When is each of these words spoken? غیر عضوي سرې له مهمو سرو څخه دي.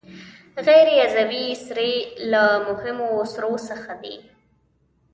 غیر 0.65 0.87
عضوي 1.05 1.45
سرې 1.65 1.93
له 2.31 2.43
مهمو 2.67 3.09
سرو 3.33 3.53
څخه 3.69 3.91
دي. 4.01 4.15